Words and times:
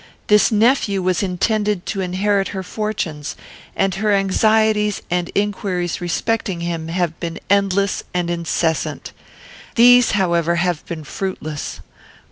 This 0.25 0.51
nephew 0.51 0.99
was 1.03 1.21
intended 1.21 1.85
to 1.85 2.01
inherit 2.01 2.47
her 2.57 2.63
fortunes, 2.63 3.35
and 3.75 3.93
her 4.01 4.11
anxieties 4.11 5.03
and 5.11 5.29
inquiries 5.35 6.01
respecting 6.01 6.61
him 6.61 6.87
have 6.87 7.19
been 7.19 7.39
endless 7.51 8.03
and 8.11 8.27
incessant. 8.31 9.11
These, 9.75 10.13
however, 10.13 10.55
have 10.55 10.83
been 10.87 11.03
fruitless. 11.03 11.81